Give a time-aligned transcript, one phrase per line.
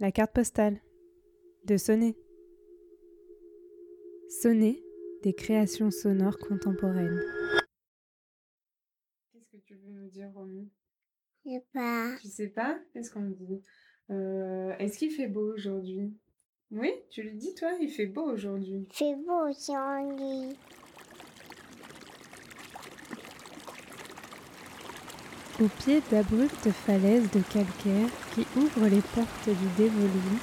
[0.00, 0.80] la carte postale,
[1.64, 2.16] de sonner.
[4.28, 4.82] Sonner
[5.22, 7.20] des créations sonores contemporaines.
[9.32, 10.70] Qu'est-ce que tu veux nous dire, Romy?
[11.44, 12.16] Je sais pas.
[12.20, 12.78] Tu sais pas?
[12.92, 13.62] Qu'est-ce qu'on dit?
[14.10, 16.12] Euh, Est-ce qu'il fait beau aujourd'hui?
[16.70, 18.86] Oui, tu le dis, toi, il fait beau aujourd'hui.
[18.90, 20.56] Il fait beau si on lit.
[25.60, 30.38] Au pied d'abruptes falaises de calcaire qui ouvrent les portes du dévolu,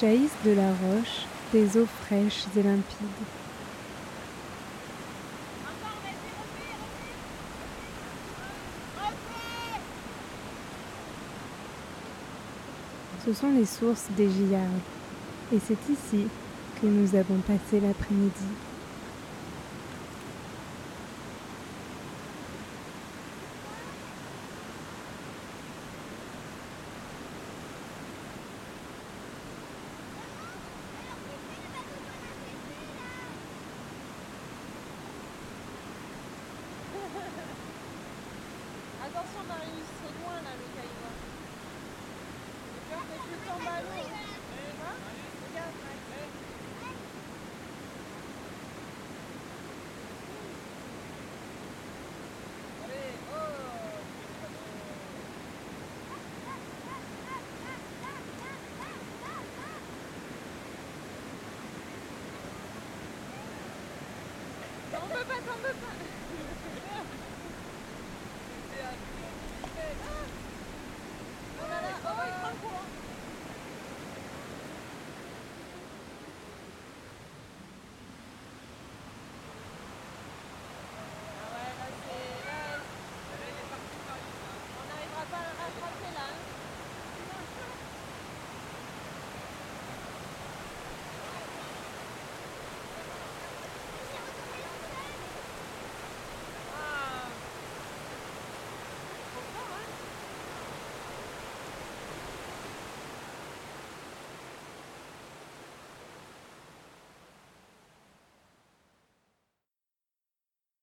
[0.00, 3.08] jaillissent de la roche des eaux fraîches et limpides.
[13.26, 14.62] Ce sont les sources des Gillards,
[15.52, 16.28] et c'est ici
[16.80, 18.32] que nous avons passé l'après-midi.
[39.04, 40.66] Attention Marius, c'est loin là le
[43.08, 44.07] mais tu tombes à l'eau.
[65.18, 66.07] T'en veux pas, t'en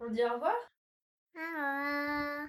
[0.00, 0.54] On dit au revoir?
[1.34, 2.48] Revoir.